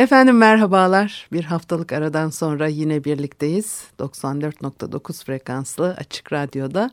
[0.00, 1.28] Efendim merhabalar.
[1.32, 3.84] Bir haftalık aradan sonra yine birlikteyiz.
[3.98, 6.90] 94.9 frekanslı açık radyoda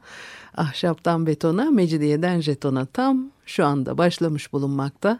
[0.57, 5.19] ahşaptan betona, mecidiyeden jetona tam şu anda başlamış bulunmakta.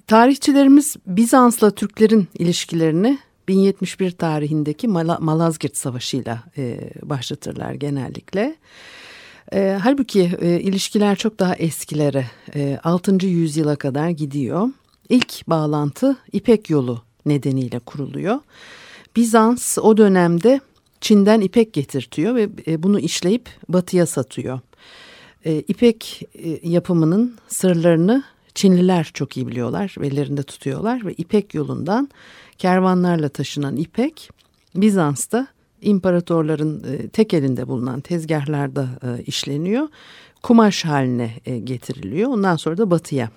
[0.06, 8.56] tarihçilerimiz Bizans'la Türklerin ilişkilerini 1071 tarihindeki Mal Malazgirt Savaşı'yla e, başlatırlar genellikle.
[9.52, 13.26] E, halbuki e, ilişkiler çok daha eskilere, e, 6.
[13.26, 14.68] yüzyıla kadar gidiyor.
[15.08, 18.38] İlk bağlantı İpek yolu nedeniyle kuruluyor.
[19.16, 20.60] Bizans o dönemde
[21.00, 24.60] Çin'den ipek getirtiyor ve e, bunu işleyip batıya satıyor.
[25.44, 28.24] E, ipek e, yapımının sırlarını
[28.58, 32.08] Çinliler çok iyi biliyorlar, ellerinde tutuyorlar ve İpek yolundan
[32.58, 34.30] kervanlarla taşınan ipek
[34.74, 35.46] Bizans'ta
[35.82, 39.88] imparatorların e, tek elinde bulunan tezgahlarda e, işleniyor.
[40.42, 42.30] Kumaş haline e, getiriliyor.
[42.30, 43.30] Ondan sonra da batıya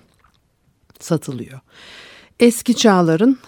[1.00, 1.60] satılıyor.
[2.40, 3.38] Eski çağların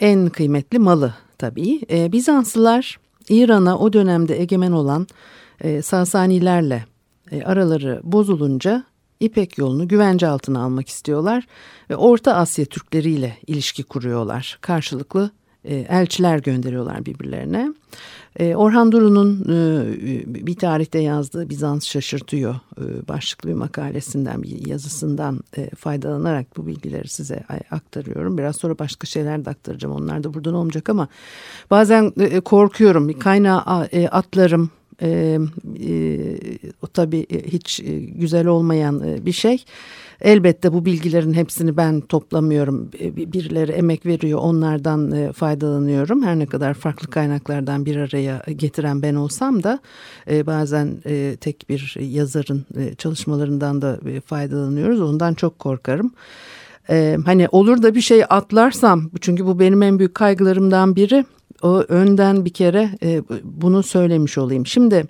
[0.00, 1.80] en kıymetli malı tabii.
[2.12, 5.06] Bizanslılar İran'a o dönemde egemen olan
[5.82, 6.84] Sasanilerle
[7.44, 8.84] araları bozulunca
[9.20, 11.46] İpek yolunu güvence altına almak istiyorlar
[11.90, 14.58] ve Orta Asya Türkleriyle ilişki kuruyorlar.
[14.60, 15.30] Karşılıklı
[15.66, 17.74] e, elçiler gönderiyorlar birbirlerine.
[18.36, 22.54] E, Orhan Duru'nun e, bir tarihte yazdığı Bizans şaşırtıyor
[23.08, 25.40] başlıklı bir makalesinden bir yazısından
[25.76, 28.38] faydalanarak bu bilgileri size aktarıyorum.
[28.38, 29.94] Biraz sonra başka şeyler de aktaracağım.
[29.94, 31.08] Onlar da buradan olmayacak ama
[31.70, 33.18] bazen korkuyorum.
[33.18, 33.60] Kaynağı
[34.10, 34.70] atlarım
[35.02, 35.38] e,
[35.80, 36.38] e,
[36.92, 37.82] tabii hiç
[38.14, 39.64] güzel olmayan bir şey.
[40.20, 42.90] Elbette bu bilgilerin hepsini ben toplamıyorum.
[43.16, 46.22] Birileri emek veriyor, onlardan faydalanıyorum.
[46.22, 49.78] Her ne kadar farklı kaynaklardan bir araya getiren ben olsam da
[50.28, 50.96] bazen
[51.40, 52.64] tek bir yazarın
[52.98, 55.00] çalışmalarından da faydalanıyoruz.
[55.00, 56.12] Ondan çok korkarım.
[57.24, 61.24] Hani olur da bir şey atlarsam, çünkü bu benim en büyük kaygılarımdan biri
[61.62, 64.66] o önden bir kere e, bunu söylemiş olayım.
[64.66, 65.06] Şimdi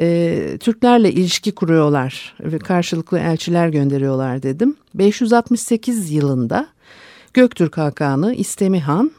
[0.00, 4.76] e, Türklerle ilişki kuruyorlar ve karşılıklı elçiler gönderiyorlar dedim.
[4.94, 6.66] 568 yılında
[7.34, 9.10] Göktürk Hakanı İstemi Han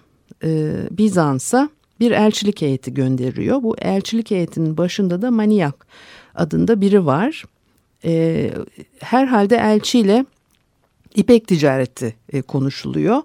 [0.44, 1.70] e, Bizans'a
[2.00, 3.64] bir elçilik heyeti gönderiyor.
[3.64, 5.88] Bu elçilik heyetinin başında da Maniak
[6.36, 7.44] adında biri var.
[8.06, 8.52] E,
[9.00, 10.26] herhalde elçiyle
[11.16, 13.22] İpek ticareti e, konuşuluyor.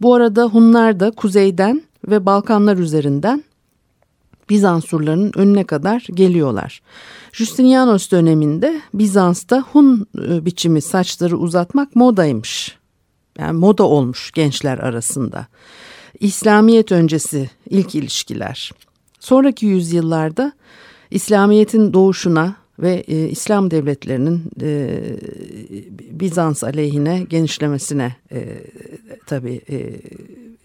[0.00, 3.44] Bu arada Hunlar da kuzeyden ve Balkanlar üzerinden
[4.50, 6.82] Bizans surlarının önüne kadar geliyorlar.
[7.32, 12.78] Justinianos döneminde Bizans'ta Hun e, biçimi saçları uzatmak modaymış.
[13.38, 15.46] Yani moda olmuş gençler arasında.
[16.20, 18.72] İslamiyet öncesi ilk ilişkiler.
[19.20, 20.52] Sonraki yüzyıllarda
[21.10, 25.00] İslamiyet'in doğuşuna ve e, İslam devletlerinin e,
[26.10, 28.44] Bizans aleyhine genişlemesine e,
[29.26, 29.76] tabii e,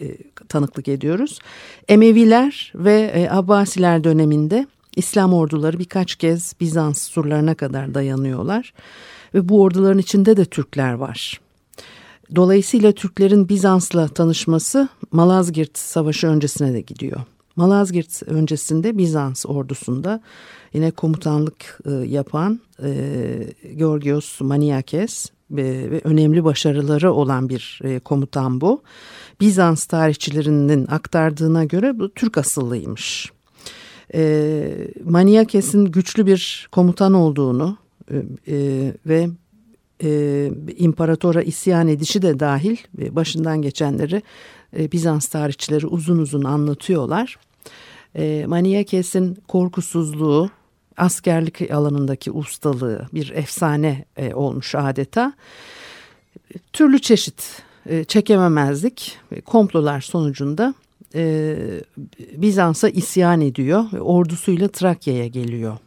[0.06, 0.18] e,
[0.50, 1.40] tanıklık ediyoruz.
[1.88, 8.74] Emeviler ve e, Abbasiler döneminde İslam orduları birkaç kez Bizans surlarına kadar dayanıyorlar
[9.34, 11.42] ve bu orduların içinde de Türkler var.
[12.36, 17.22] Dolayısıyla Türklerin Bizans'la tanışması Malazgirt Savaşı öncesine de gidiyor.
[17.57, 20.22] Malazgirt öncesinde Bizans ordusunda
[20.73, 22.90] yine komutanlık e, yapan e,
[23.75, 28.81] Georgios Maniakes ve, ve önemli başarıları olan bir e, komutan bu.
[29.41, 33.31] Bizans tarihçilerinin aktardığına göre bu Türk asıllıymış.
[34.13, 37.77] E, Maniakes'in güçlü bir komutan olduğunu
[38.12, 38.15] e,
[38.48, 39.30] e, ve
[40.03, 44.21] e, imparatora isyan edişi de dahil e, başından geçenleri
[44.77, 47.38] e, Bizans tarihçileri uzun uzun anlatıyorlar.
[48.18, 50.50] E, Maniakes'in korkusuzluğu,
[50.98, 55.34] askerlik alanındaki ustalığı bir efsane e, olmuş adeta.
[56.74, 60.74] Türlü çeşit e, çekememezlik, komplolar sonucunda
[61.16, 61.56] e,
[62.34, 65.78] Bizans'a isyan ediyor ve ordusuyla Trakya'ya geliyor.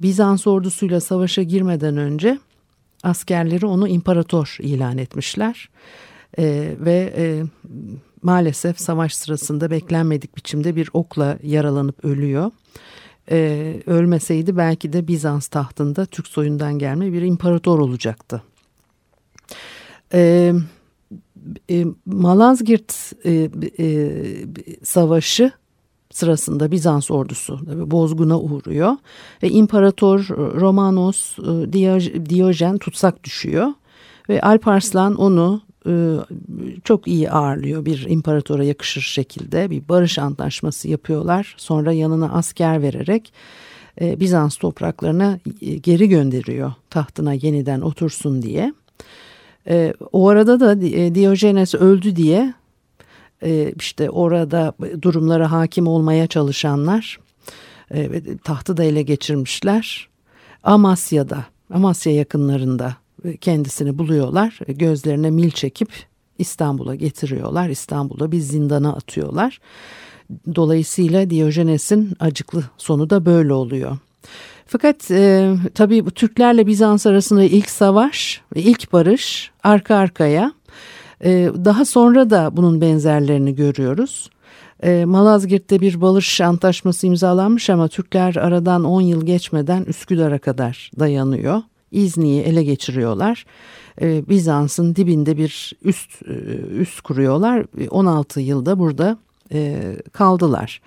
[0.00, 2.38] Bizans ordusuyla savaşa girmeden önce
[3.02, 5.68] askerleri onu imparator ilan etmişler
[6.38, 7.42] e, ve e,
[8.22, 12.50] maalesef savaş sırasında beklenmedik biçimde bir okla yaralanıp ölüyor.
[13.30, 18.42] e, ölmeseydi belki de Bizans tahtında Türk soyundan gelme bir imparator olacaktı.
[20.12, 20.52] E,
[21.70, 24.10] e, Malazgirt e, e,
[24.82, 25.52] Savaşı
[26.10, 27.60] sırasında Bizans ordusu
[27.90, 28.92] bozguna uğruyor.
[29.42, 30.20] E, İmparator
[30.60, 31.72] Romanos e,
[32.28, 33.68] Diyojen tutsak düşüyor
[34.28, 35.62] ve Alparslan onu
[36.84, 41.54] çok iyi ağırlıyor bir imparatora yakışır şekilde bir barış antlaşması yapıyorlar.
[41.58, 43.32] Sonra yanına asker vererek
[44.00, 48.74] e, Bizans topraklarına e, geri gönderiyor tahtına yeniden otursun diye.
[50.12, 50.80] O arada da
[51.14, 52.54] Diyojenes öldü diye
[53.76, 54.72] işte orada
[55.02, 57.20] durumlara hakim olmaya çalışanlar
[58.44, 60.08] tahtı da ele geçirmişler.
[60.62, 61.44] Amasya'da,
[61.74, 62.96] Amasya yakınlarında
[63.40, 64.58] kendisini buluyorlar.
[64.68, 65.88] Gözlerine mil çekip
[66.38, 67.68] İstanbul'a getiriyorlar.
[67.68, 69.60] İstanbul'da bir zindana atıyorlar.
[70.54, 73.98] Dolayısıyla Diyojenes'in acıklı sonu da böyle oluyor.
[74.66, 80.52] Fakat e, tabii Türklerle Bizans arasında ilk savaş ilk barış arka arkaya.
[81.24, 84.30] E, daha sonra da bunun benzerlerini görüyoruz.
[84.82, 91.62] E, Malazgirt'te bir barış antlaşması imzalanmış ama Türkler aradan 10 yıl geçmeden Üsküdar'a kadar dayanıyor.
[91.96, 93.46] İzni'yi ele geçiriyorlar.
[94.00, 96.32] Ee, Bizans'ın dibinde bir üst e,
[96.78, 97.66] üst kuruyorlar.
[97.90, 99.18] 16 yılda burada
[99.52, 99.82] e,
[100.12, 100.80] kaldılar.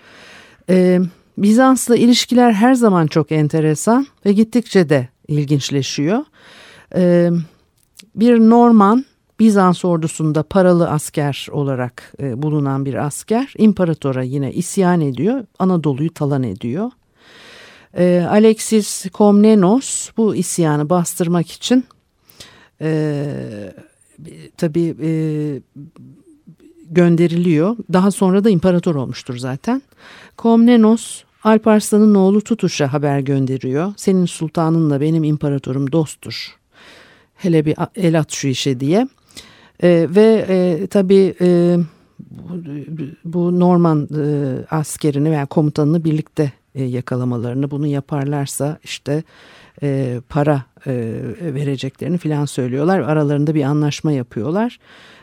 [0.70, 1.00] E,
[1.38, 6.24] Bizans'la ilişkiler her zaman çok enteresan ve gittikçe de ilginçleşiyor.
[8.16, 9.06] Bir Norman
[9.40, 15.46] Bizans ordusunda paralı asker olarak e, bulunan bir asker imparatora yine isyan ediyor.
[15.60, 16.92] Anadolu'yu talan ediyor.
[17.98, 21.86] E, Alexis Komnenos bu isyanı bastırmak için
[22.82, 23.26] e,
[24.58, 25.12] tabii e,
[26.90, 27.78] gönderiliyor.
[27.94, 29.82] Daha sonra da imparator olmuştur zaten.
[30.38, 33.94] Komnenos Alparslan'ın oğlu Tutuş'a haber gönderiyor.
[33.98, 36.56] Senin sultanınla benim imparatorum dosttur.
[37.36, 39.08] Hele bir el at şu işe diye.
[39.84, 41.78] E, ve e, tabii e,
[43.26, 49.24] bu Norman e, askerini veya komutanını birlikte e, yakalamalarını bunu yaparlarsa işte
[49.84, 50.94] e, para e,
[51.42, 53.00] vereceklerini filan söylüyorlar.
[53.00, 54.80] Aralarında bir anlaşma yapıyorlar.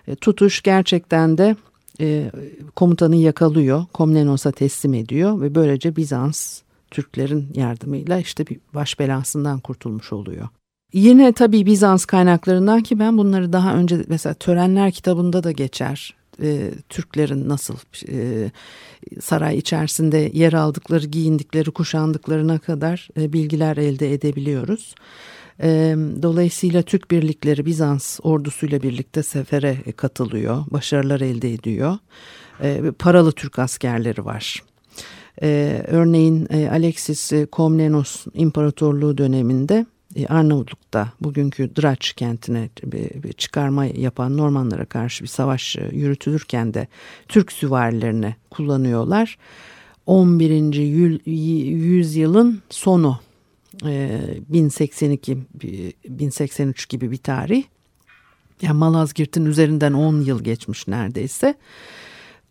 [0.08, 1.56] E, tutuş gerçekten de
[2.00, 2.30] e,
[2.76, 3.84] komutanı yakalıyor.
[3.92, 6.60] Komnenos'a teslim ediyor ve böylece Bizans
[6.90, 10.48] Türklerin yardımıyla işte bir baş belasından kurtulmuş oluyor.
[10.92, 16.70] Yine tabii Bizans kaynaklarından ki ben bunları daha önce mesela Törenler kitabında da geçer e,
[16.88, 17.76] Türklerin nasıl
[18.08, 18.50] e,
[19.20, 24.94] saray içerisinde yer aldıkları, giyindikleri, kuşandıklarına kadar e, bilgiler elde edebiliyoruz.
[25.62, 31.98] E, dolayısıyla Türk birlikleri Bizans ordusuyla birlikte sefere katılıyor, başarılar elde ediyor.
[32.62, 34.62] E, paralı Türk askerleri var.
[35.42, 39.86] Ee, örneğin e, Alexis Komnenos İmparatorluğu döneminde e,
[40.28, 42.68] Arnavutluk'ta bugünkü Draç kentine
[43.36, 46.86] çıkarma yapan Normanlara karşı bir savaş e, yürütülürken de
[47.28, 49.38] Türk süvarilerini kullanıyorlar.
[50.06, 50.74] 11.
[51.66, 53.20] yüzyılın sonu
[53.82, 55.38] 1082 e,
[56.08, 57.64] 1083 gibi bir tarih.
[58.62, 61.54] Yani Malazgirt'in üzerinden 10 yıl geçmiş neredeyse.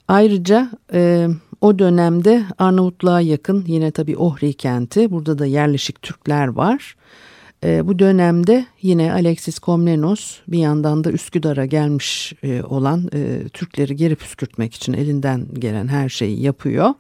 [0.08, 1.28] Ayrıca e,
[1.62, 5.12] o dönemde Arnavutluğa yakın yine tabii Ohri kenti.
[5.12, 6.96] Burada da yerleşik Türkler var.
[6.96, 7.35] E,
[7.66, 14.16] bu dönemde yine Alexis Komnenos bir yandan da Üsküdar'a gelmiş e, olan e, Türkleri geri
[14.16, 16.94] püskürtmek için elinden gelen her şeyi yapıyor.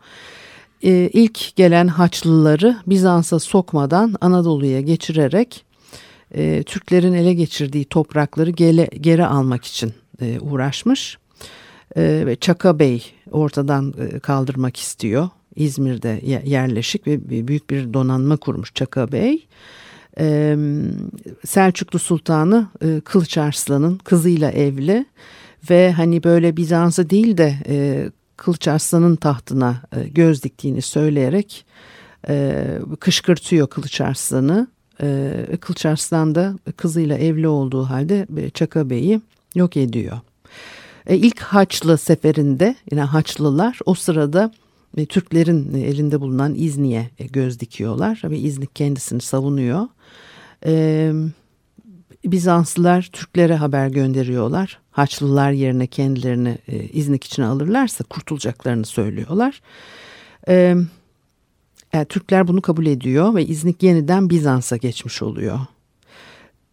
[0.84, 5.66] E, ilk gelen Haçlıları Bizans'a sokmadan Anadolu'ya geçirerek
[6.36, 11.18] e, Türklerin ele geçirdiği toprakları gele, geri almak için e, uğraşmış.
[11.98, 15.30] E, Çaka Bey ortadan e, kaldırmak istiyor.
[15.56, 19.85] İzmir'de yerleşik ve büyük bir donanma kurmuş Çaka Bey e,
[21.46, 25.06] Selçuklu Sultanı e, Kılıç Arslan'ın kızıyla evli
[25.70, 31.66] ve hani böyle Bizans'ı değil de e, Kılıç Arslan'ın tahtına e, göz diktiğini söyleyerek
[32.30, 32.66] e,
[33.00, 34.68] kışkırtıyor Kılıç Arslan'ı.
[35.02, 39.22] E, Kılıç Arslan da kızıyla evli olduğu halde e, Çaka Bey'i
[39.56, 40.20] yok ediyor.
[41.08, 44.65] E, ilk Haçlı seferinde yine Haçlılar o sırada e,
[45.10, 49.88] Türklerin elinde bulunan İzni'ye e, göz dikiyorlar ve İznik kendisini savunuyor.
[50.66, 51.12] E,
[52.26, 54.80] Bizanslılar Türklere haber gönderiyorlar.
[54.92, 59.62] Haçlılar yerine kendilerini e, İznik içine alırlarsa kurtulacaklarını söylüyorlar.
[60.48, 60.76] E,
[61.94, 65.60] yani Türkler bunu kabul ediyor ve İznik yeniden Bizans'a geçmiş oluyor.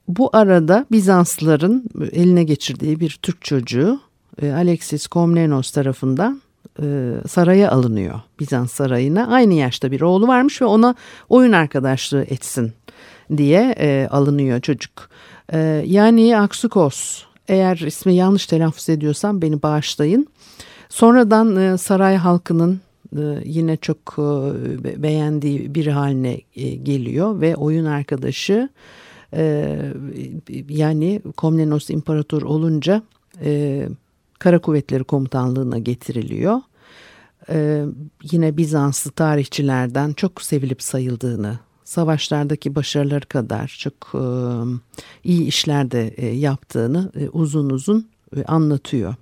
[0.09, 4.01] Bu arada Bizanslıların eline geçirdiği bir Türk çocuğu
[4.43, 6.42] Alexis Komnenos tarafından
[6.83, 9.29] e, saraya alınıyor Bizans sarayına.
[9.29, 10.95] Aynı yaşta bir oğlu varmış ve ona
[11.29, 12.73] oyun arkadaşlığı etsin
[13.37, 15.09] diye e, alınıyor çocuk.
[15.53, 20.27] E, yani Aksukos eğer ismi yanlış telaffuz ediyorsam beni bağışlayın.
[20.89, 22.81] Sonradan e, saray halkının
[23.17, 28.69] e, yine çok e, beğendiği bir haline e, geliyor ve oyun arkadaşı
[29.37, 29.79] e,
[30.69, 33.03] yani Komnenos imparator olunca
[33.45, 33.89] e,
[34.43, 36.61] Kara Kuvvetleri Komutanlığı'na getiriliyor.
[37.49, 37.85] Ee,
[38.33, 44.25] yine Bizanslı tarihçilerden çok sevilip sayıldığını, savaşlardaki başarıları kadar çok e,
[45.25, 49.15] iyi işler de e, yaptığını e, uzun uzun e, anlatıyor.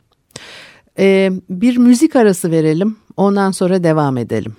[0.99, 4.57] E, bir müzik arası verelim, ondan sonra devam edelim.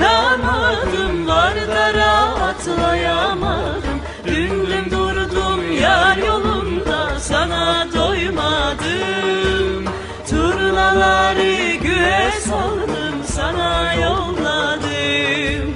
[0.00, 2.12] Çıkamadım Vardara
[2.48, 9.84] atlayamadım dün durdum yar yolunda Sana doymadım.
[10.30, 15.74] Turnaları güve saldım Sana yolladım.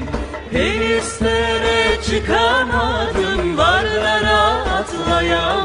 [0.53, 4.39] Penislere çıkamadım Vardara
[4.79, 5.64] atlayamadım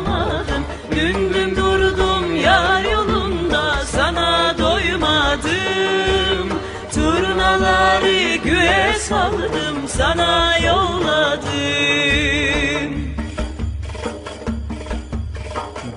[9.00, 11.50] saldım sana yolladım.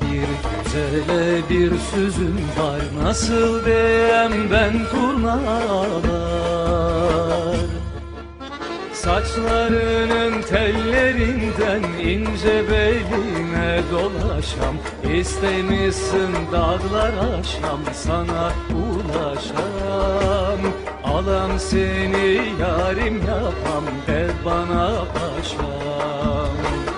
[0.01, 0.29] Bir
[0.65, 6.03] güzele bir sözüm var nasıl diyem ben turnalar?
[8.93, 14.77] Saçlarının tellerinden ince beline dolaşam
[15.15, 20.32] İstemişsin dağlar aşam sana ulaşam
[21.33, 22.29] Alam seni
[22.61, 26.53] yarim yapam de bana paşam.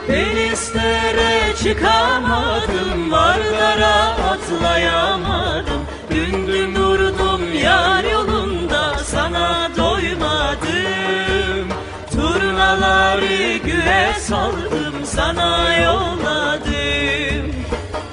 [0.09, 3.97] Denizlere çıkamadım Vardara
[4.31, 5.83] atlayamadım.
[6.11, 11.69] Dün dün durdum yar yolunda Sana doymadım.
[12.13, 17.53] Turnaları güve saldım Sana yolladım.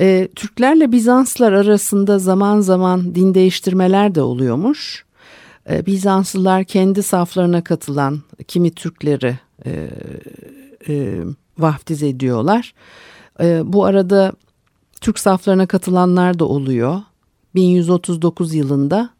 [0.00, 5.04] E, Türklerle Bizanslar arasında zaman zaman din değiştirmeler de oluyormuş.
[5.70, 9.90] E, Bizanslılar kendi saflarına katılan kimi Türkleri e,
[10.88, 11.18] e,
[11.62, 12.74] vaftiz ediyorlar.
[13.40, 14.32] E, bu arada
[15.00, 17.00] Türk saflarına katılanlar da oluyor.
[17.54, 19.10] 1139 yılında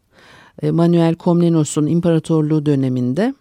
[0.61, 3.33] e, Manuel Komnenos'un imparatorluğu döneminde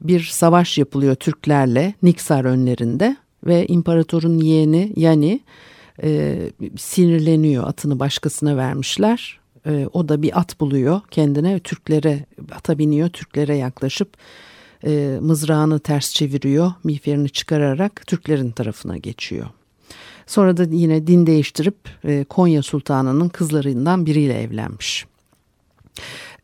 [0.00, 3.16] bir savaş yapılıyor Türklerle Niksar önlerinde
[3.46, 5.40] ve imparatorun yeğeni Yani
[6.02, 6.38] e,
[6.76, 9.40] sinirleniyor atını başkasına vermişler.
[9.66, 14.08] E, o da bir at buluyor kendine Türklere ata biniyor Türklere yaklaşıp
[14.86, 19.46] e, mızrağını ters çeviriyor miğferini çıkararak Türklerin tarafına geçiyor.
[20.26, 25.06] Sonra da yine din değiştirip e, Konya Sultanı'nın kızlarından biriyle evlenmiş.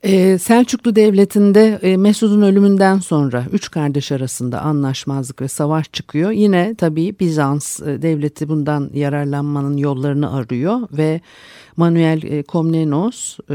[0.04, 6.30] Ee, Selçuklu Devleti'nde e, Mesud'un ölümünden sonra üç kardeş arasında anlaşmazlık ve savaş çıkıyor.
[6.30, 11.20] Yine tabii Bizans e, devleti bundan yararlanmanın yollarını arıyor ve
[11.76, 13.54] Manuel e, Komnenos e,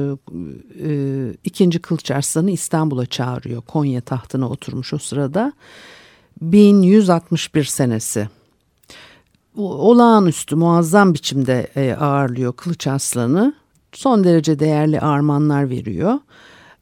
[0.89, 3.61] e, ikinci Kılıç Arslan'ı İstanbul'a çağırıyor.
[3.61, 5.53] Konya tahtına oturmuş o sırada.
[6.41, 8.29] 1161 senesi
[9.57, 13.53] olağanüstü muazzam biçimde e, ağırlıyor Kılıç Arslan'ı.
[13.97, 16.19] Son derece değerli armağanlar veriyor.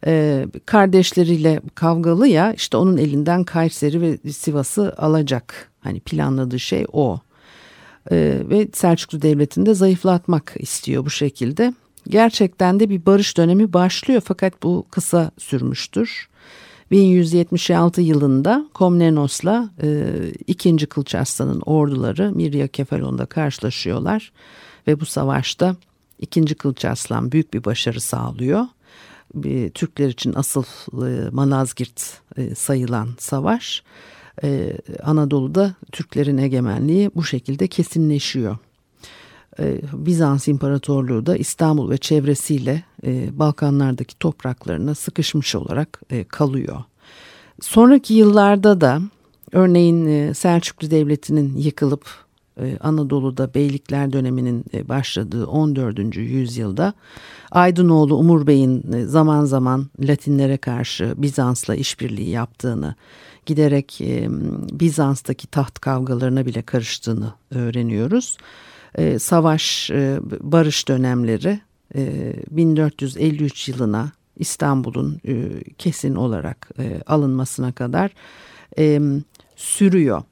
[0.05, 5.71] e, kardeşleriyle kavgalı ya işte onun elinden Kayseri ve Sivas'ı alacak.
[5.79, 7.19] Hani planladığı şey o.
[8.11, 11.73] E, ve Selçuklu Devleti'ni de zayıflatmak istiyor bu şekilde.
[12.09, 16.29] Gerçekten de bir barış dönemi başlıyor fakat bu kısa sürmüştür.
[16.91, 20.07] 1176 yılında Komnenos'la e,
[20.47, 20.77] 2.
[20.77, 24.31] Kılıç Arslan'ın orduları Mirya Kefalon'da karşılaşıyorlar.
[24.87, 25.75] Ve bu savaşta
[26.19, 26.55] 2.
[26.55, 28.65] Kılıç Arslan büyük bir başarı sağlıyor.
[29.73, 33.83] Türkler için asıl e, Malazgirt e, sayılan savaş.
[34.43, 38.57] E, Anadolu'da Türklerin egemenliği bu şekilde kesinleşiyor.
[39.93, 42.83] Bizans İmparatorluğu da İstanbul ve çevresiyle
[43.31, 46.83] Balkanlardaki topraklarına sıkışmış olarak kalıyor.
[47.61, 49.01] Sonraki yıllarda da
[49.51, 52.24] örneğin Selçuklu Devleti'nin yıkılıp
[52.79, 56.15] Anadolu'da beylikler döneminin başladığı 14.
[56.15, 56.93] yüzyılda
[57.51, 62.95] Aydınoğlu Umur Bey'in zaman zaman Latinlere karşı Bizans'la işbirliği yaptığını,
[63.45, 63.99] giderek
[64.71, 68.37] Bizans'taki taht kavgalarına bile karıştığını öğreniyoruz
[68.97, 71.59] e, savaş, e, barış dönemleri
[71.95, 78.11] e, 1453 yılına İstanbul'un e, kesin olarak e, alınmasına kadar
[78.77, 79.01] e,
[79.55, 80.23] sürüyor.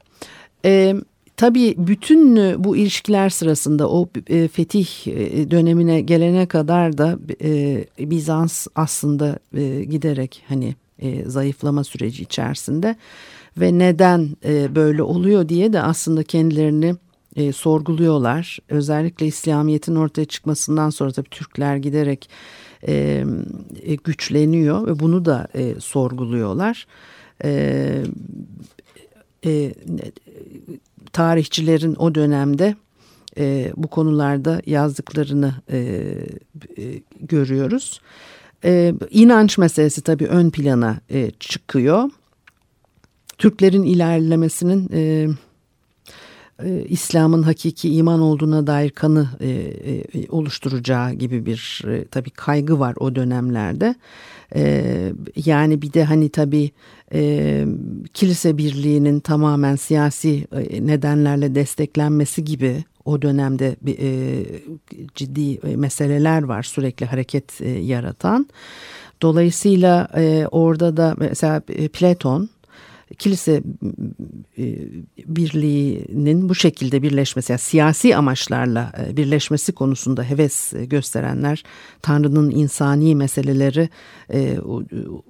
[0.66, 0.96] E,
[1.44, 8.68] tabii bütün bu ilişkiler sırasında o e, fetih e, dönemine gelene kadar da e, Bizans
[8.76, 12.96] aslında e, giderek hani e, zayıflama süreci içerisinde
[13.58, 16.96] ve neden e, böyle oluyor diye de aslında kendilerini
[17.36, 18.60] e, sorguluyorlar.
[18.70, 22.30] Özellikle İslamiyet'in ortaya çıkmasından sonra tabii Türkler giderek
[22.88, 23.26] e,
[23.82, 26.88] e, güçleniyor ve bunu da e, sorguluyorlar.
[27.44, 28.04] E,
[29.46, 29.74] e,
[31.14, 32.76] tarihçilerin o dönemde
[33.38, 38.02] e, bu konularda yazdıklarını e, e, görüyoruz.
[38.66, 42.10] E, inanç meselesi tabii ön plana e, çıkıyor.
[43.38, 45.28] Türklerin ilerlemesinin e,
[46.64, 52.80] e, İslam'ın hakiki iman olduğuna dair kanı e, e, oluşturacağı gibi bir e, tabii kaygı
[52.80, 53.96] var o dönemlerde.
[54.56, 54.84] E,
[55.46, 56.72] yani bir de hani tabii
[57.14, 57.66] e,
[58.14, 64.46] kilise birliğinin tamamen siyasi e, nedenlerle desteklenmesi gibi o dönemde e,
[65.16, 68.48] ciddi e, meseleler var sürekli hareket e, yaratan.
[69.22, 72.50] Dolayısıyla e, orada da mesela e, Platon
[73.20, 73.64] kilise
[74.58, 74.66] e,
[75.26, 81.64] birliğinin bu şekilde birleşmesi yani siyasi amaçlarla e, birleşmesi konusunda heves gösterenler
[82.02, 83.90] Tanrı'nın insani meseleleri
[84.34, 84.58] e,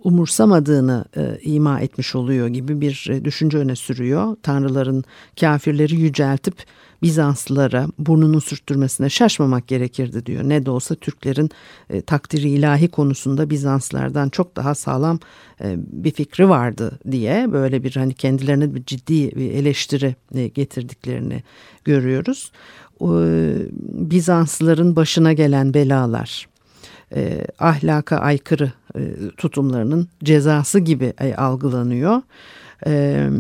[0.04, 1.06] umursamadığını
[1.42, 4.36] ima etmiş oluyor gibi bir düşünce öne sürüyor.
[4.44, 5.04] Tanrıların
[5.40, 6.56] kafirleri yüceltip
[7.04, 10.44] Bizanslılara burnunu sürttürmesine şaşmamak gerekirdi diyor.
[10.44, 11.50] Ne de olsa Türklerin
[11.90, 15.20] e, takdiri ilahi konusunda Bizanslardan çok daha sağlam
[15.62, 21.44] e, bir fikri vardı diye böyle bir hani kendilerine bir ciddi bir eleştiri e, getirdiklerini
[21.84, 22.52] görüyoruz.
[23.02, 23.06] E,
[23.94, 26.48] Bizanslıların başına gelen belalar,
[27.16, 29.02] e, ahlaka aykırı e,
[29.38, 32.22] tutumlarının cezası gibi e, algılanıyor.
[32.86, 33.32] Evet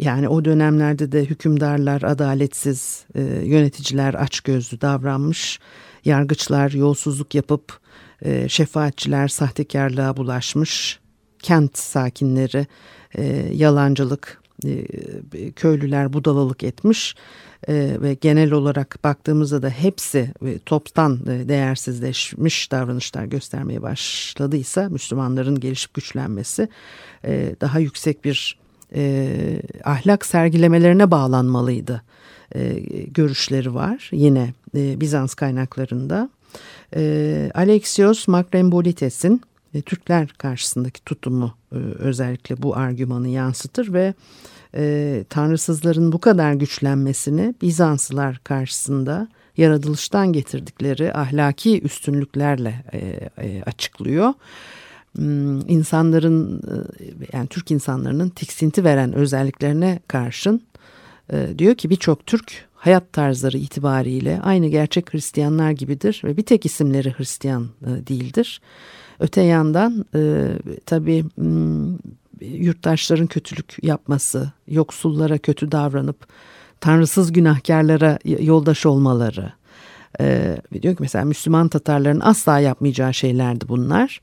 [0.00, 5.58] yani o dönemlerde de hükümdarlar adaletsiz, e, yöneticiler açgözlü davranmış,
[6.04, 7.78] yargıçlar yolsuzluk yapıp
[8.22, 10.98] e, şefaatçiler sahtekarlığa bulaşmış,
[11.42, 12.66] kent sakinleri
[13.14, 17.14] e, yalancılık, e, köylüler budalalık etmiş.
[17.68, 25.60] E, ve genel olarak baktığımızda da hepsi e, toptan e, değersizleşmiş davranışlar göstermeye başladıysa Müslümanların
[25.60, 26.68] gelişip güçlenmesi
[27.24, 28.60] e, daha yüksek bir
[28.94, 32.02] e, ahlak sergilemelerine bağlanmalıydı
[32.54, 36.30] e, görüşleri var yine e, Bizans kaynaklarında.
[36.96, 39.42] E, Alexios Makrembolites'in
[39.74, 44.14] e, Türkler karşısındaki tutumu e, özellikle bu argümanı yansıtır ve
[44.74, 52.98] e, tanrısızların bu kadar güçlenmesini Bizanslılar karşısında yaratılıştan getirdikleri ahlaki üstünlüklerle e,
[53.46, 54.32] e, açıklıyor.
[55.16, 56.62] Hmm, insanların
[57.00, 60.62] e, yani Türk insanlarının tiksinti veren özelliklerine karşın
[61.32, 66.66] e, diyor ki birçok Türk hayat tarzları itibariyle aynı gerçek Hristiyanlar gibidir ve bir tek
[66.66, 68.60] isimleri Hristiyan e, değildir.
[69.20, 70.04] Öte yandan
[70.86, 71.96] tabii hmm,
[72.40, 76.26] yurttaşların kötülük yapması, yoksullara kötü davranıp
[76.80, 79.52] tanrısız günahkarlara yoldaş olmaları.
[80.82, 84.20] diyor ki mesela Müslüman Tatarların asla yapmayacağı şeylerdi bunlar.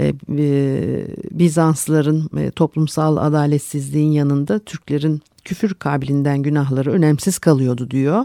[0.00, 0.06] E,
[0.38, 8.24] e, Bizanslıların e, toplumsal adaletsizliğin yanında Türklerin küfür kabilinden günahları önemsiz kalıyordu diyor.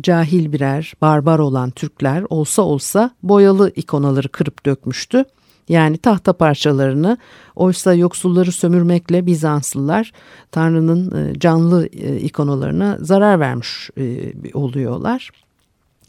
[0.00, 5.24] cahil birer barbar olan Türkler olsa olsa boyalı ikonaları kırıp dökmüştü.
[5.68, 7.18] Yani tahta parçalarını
[7.56, 10.12] oysa yoksulları sömürmekle Bizanslılar
[10.50, 11.86] Tanrı'nın canlı
[12.18, 13.90] ikonalarına zarar vermiş
[14.54, 15.30] oluyorlar.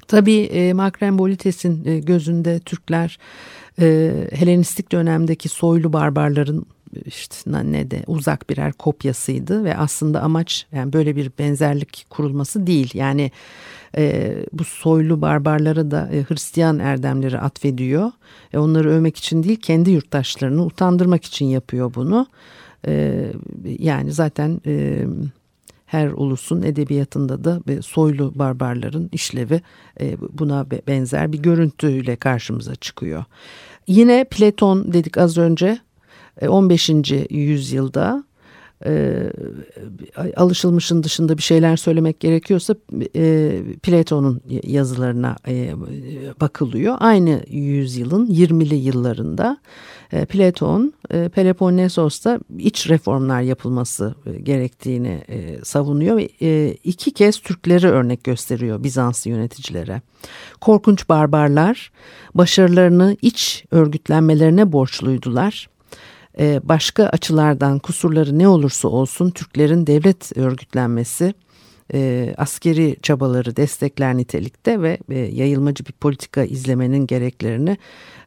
[0.07, 3.19] Tabii Makrem Bolites'in gözünde Türkler
[4.31, 6.65] Helenistik dönemdeki soylu barbarların
[7.05, 12.91] işte ne de uzak birer kopyasıydı ve aslında amaç yani böyle bir benzerlik kurulması değil.
[12.93, 13.31] Yani
[13.97, 18.11] e, bu soylu barbarlara da e, Hristiyan erdemleri atfediyor.
[18.53, 22.27] E, onları övmek için değil kendi yurttaşlarını utandırmak için yapıyor bunu.
[22.88, 23.25] E,
[23.79, 25.05] yani zaten e,
[25.85, 29.61] her ulusun edebiyatında da soylu barbarların işlevi
[30.01, 33.23] e, buna benzer bir görüntüyle karşımıza çıkıyor.
[33.87, 35.79] Yine Platon dedik az önce
[36.47, 36.89] 15.
[36.89, 38.23] E, yüzyılda
[38.85, 39.31] e,
[40.35, 42.75] alışılmışın dışında bir şeyler söylemek gerekiyorsa
[43.15, 45.73] e, Platon'un yazılarına e,
[46.41, 46.97] bakılıyor.
[46.99, 49.57] Aynı yüzyılın 20'li yıllarında
[50.29, 55.23] Platon Peloponnesos'ta iç reformlar yapılması gerektiğini
[55.63, 60.01] savunuyor ve iki kez Türkleri örnek gösteriyor Bizans yöneticilere.
[60.61, 61.91] Korkunç barbarlar
[62.35, 65.69] başarılarını iç örgütlenmelerine borçluydular
[66.63, 71.33] başka açılardan kusurları ne olursa olsun Türklerin devlet örgütlenmesi
[71.93, 77.77] e, askeri çabaları destekler nitelikte ve e, yayılmacı bir politika izlemenin gereklerini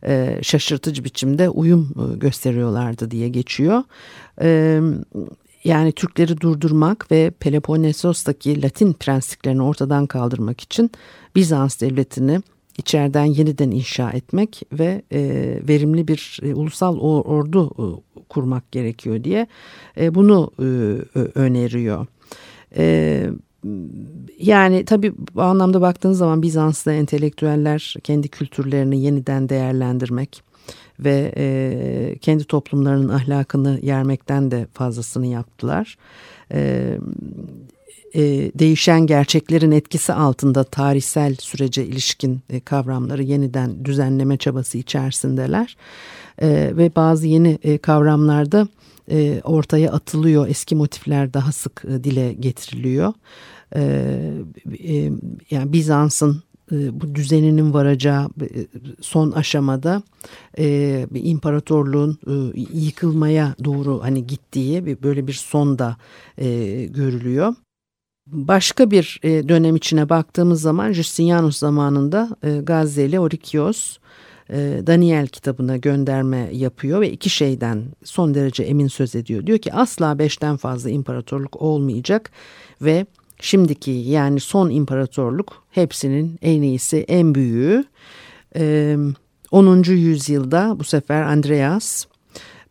[0.07, 3.83] e, şaşırtıcı biçimde uyum gösteriyorlardı diye geçiyor.
[5.65, 10.91] yani Türkleri durdurmak ve Peloponnesos'taki Latin prensliklerini ortadan kaldırmak için
[11.37, 12.43] Bizans devletini
[12.79, 15.21] içeriden yeniden inşa etmek ve e,
[15.69, 17.85] verimli bir e, ulusal ordu e,
[18.29, 19.47] kurmak gerekiyor diye
[20.01, 20.65] e, bunu e,
[21.35, 22.07] öneriyor.
[22.77, 23.27] E,
[24.41, 30.43] yani tabii bu anlamda baktığınız zaman Bizans'ta entelektüeller kendi kültürlerini yeniden değerlendirmek
[31.01, 35.99] ve e, kendi toplumlarının ahlakını yermekten de fazlasını yaptılar.
[36.53, 36.95] E,
[38.15, 38.23] e,
[38.59, 45.77] değişen gerçeklerin etkisi altında tarihsel sürece ilişkin e, kavramları yeniden düzenleme çabası içerisindeler.
[46.43, 48.69] E, ve bazı yeni e, kavramlarda
[49.11, 50.49] e, ortaya atılıyor.
[50.49, 53.13] Eski motifler daha sık e, dile getiriliyor.
[53.77, 53.81] E,
[54.85, 55.11] e,
[55.51, 56.43] yani Bizans'ın
[56.73, 58.67] e, bu düzeninin varacağı e,
[59.01, 60.03] son aşamada
[60.59, 62.19] e, bir imparatorluğun
[62.73, 65.97] yıkılmaya doğru hani gittiği böyle bir son da
[66.89, 67.55] görülüyor.
[68.33, 73.99] Başka bir e, dönem içine baktığımız zaman Justinianus zamanında e, Gazze'li Orikios
[74.51, 79.47] e, Daniel kitabına gönderme yapıyor ve iki şeyden son derece emin söz ediyor.
[79.47, 82.31] Diyor ki asla beşten fazla imparatorluk olmayacak
[82.83, 83.07] ve
[83.41, 87.85] şimdiki yani son imparatorluk hepsinin en iyisi en büyüğü.
[89.51, 89.83] 10.
[89.83, 92.07] yüzyılda bu sefer Andreas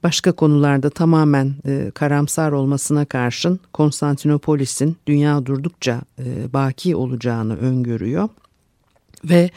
[0.03, 8.29] başka konularda tamamen e, karamsar olmasına karşın Konstantinopolis'in dünya durdukça e, baki olacağını öngörüyor.
[9.25, 9.49] Ve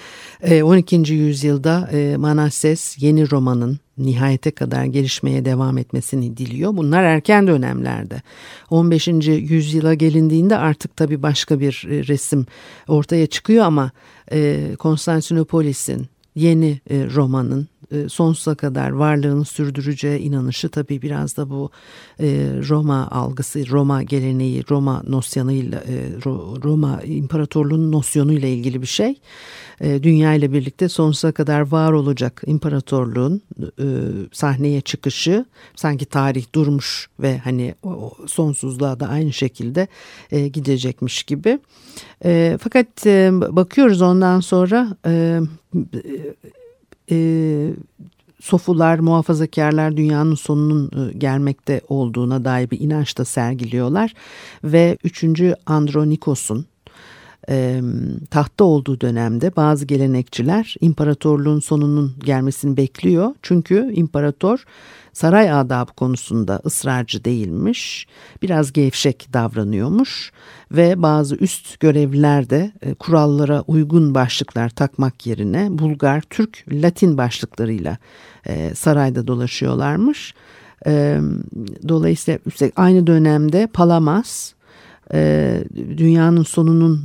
[0.42, 1.12] e, 12.
[1.12, 6.76] yüzyılda e, Manasses yeni romanın nihayete kadar gelişmeye devam etmesini diliyor.
[6.76, 8.22] Bunlar erken dönemlerde.
[8.70, 9.08] 15.
[9.28, 12.46] yüzyıla gelindiğinde artık tabii başka bir e, resim
[12.88, 13.90] ortaya çıkıyor ama
[14.32, 21.70] e, Konstantinopolis'in yeni e, romanın e, sonsuza kadar varlığını sürdüreceği inanışı tabii biraz da bu
[22.20, 22.26] e,
[22.68, 26.24] Roma algısı, Roma geleneği, Roma nosyonuyla, e,
[26.64, 29.14] Roma imparatorluğunun nosyonuyla ilgili bir şey.
[29.80, 33.42] Dünya ile birlikte sonsuza kadar var olacak imparatorluğun
[34.32, 35.44] sahneye çıkışı
[35.76, 37.74] sanki tarih durmuş ve hani
[38.26, 39.88] sonsuzluğa da aynı şekilde
[40.30, 41.58] gidecekmiş gibi.
[42.58, 43.06] Fakat
[43.56, 45.40] bakıyoruz ondan sonra e,
[48.40, 54.14] sofular, muhafazakarlar dünyanın sonunun e, gelmekte olduğuna dair bir inanç da sergiliyorlar.
[54.64, 55.24] Ve 3.
[55.66, 56.66] Andronikos'un
[57.48, 57.80] e,
[58.30, 63.34] tahtta olduğu dönemde bazı gelenekçiler imparatorluğun sonunun gelmesini bekliyor.
[63.42, 64.64] Çünkü imparator
[65.20, 68.06] saray adabı konusunda ısrarcı değilmiş,
[68.42, 70.32] biraz gevşek davranıyormuş
[70.72, 77.96] ve bazı üst görevliler de e, kurallara uygun başlıklar takmak yerine Bulgar, Türk, Latin başlıklarıyla
[78.46, 80.34] e, sarayda dolaşıyorlarmış.
[80.86, 81.20] E,
[81.88, 82.40] dolayısıyla
[82.76, 84.52] aynı dönemde Palamas
[85.96, 87.04] dünyanın sonunun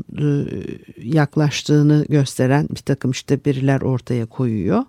[1.04, 4.84] yaklaştığını gösteren bir takım işte veriler ortaya koyuyor.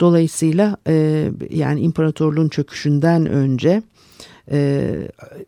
[0.00, 3.82] Dolayısıyla e, yani imparatorluğun çöküşünden önce
[4.50, 4.90] e,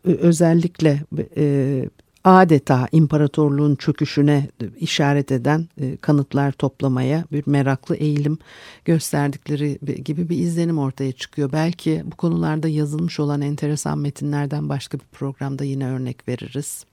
[0.05, 1.03] özellikle
[1.37, 1.89] e,
[2.25, 4.49] adeta imparatorluğun çöküşüne
[4.81, 8.39] işaret eden e, kanıtlar toplamaya bir meraklı eğilim
[8.85, 11.53] gösterdikleri gibi bir izlenim ortaya çıkıyor.
[11.53, 16.85] Belki bu konularda yazılmış olan enteresan metinlerden başka bir programda yine örnek veririz.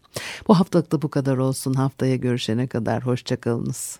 [0.48, 1.74] Bu haftalık da bu kadar olsun.
[1.74, 4.00] Haftaya görüşene kadar hoşçakalınız.